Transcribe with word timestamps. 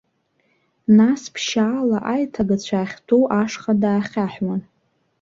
Нас 0.97 1.21
ԥшьаала 1.33 1.99
аиҭагацәа 2.13 2.75
ахьтәоу 2.83 3.23
ашҟа 3.41 3.73
даахьаҳәуан. 3.81 4.61